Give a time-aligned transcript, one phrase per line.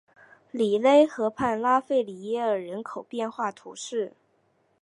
[0.49, 4.13] 里勒河畔拉费里耶尔人口变化图示